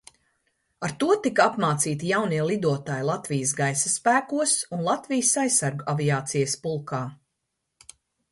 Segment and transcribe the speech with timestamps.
[0.85, 7.05] Ar to tika apmācīti jaunie lidotāji Latvijas Gaisa spēkos un Latvijas Aizsargu aviācijas pulkā.